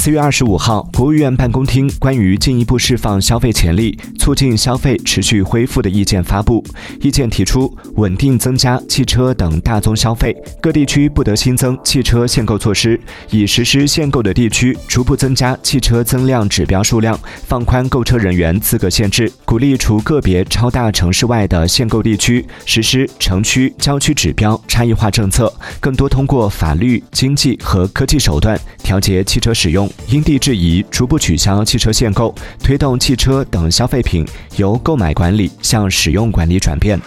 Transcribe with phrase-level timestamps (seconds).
[0.00, 6.64] 四月二十五号，国务院办公厅关于进一步释放消费潜力、促进消费持续恢复的意见发布。
[7.02, 12.98] 意见提出，稳定增加汽车等大宗消费，各地区不得新增汽车限购措施，
[13.30, 29.86] 已实施限购的地区逐步增加汽车增量指标数量，放宽购车人员资格限制，鼓励除个别超大城市外的限购地区实施城区、郊区指标差异化政策，更多通过法律、经济和科技手段调节汽车使用。
[30.08, 34.24] 因地制宜，逐步取消汽车限购，推动汽车等消费品
[34.56, 36.98] 由购买管理向使用管理转变。